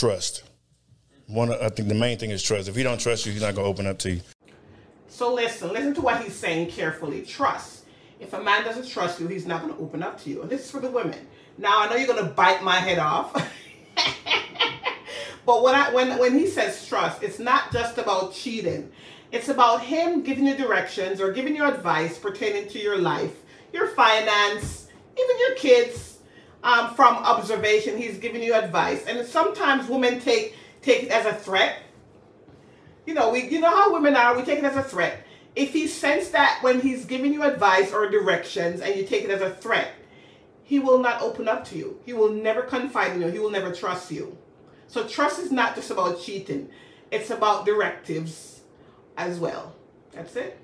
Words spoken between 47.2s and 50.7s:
about directives as well. That's it.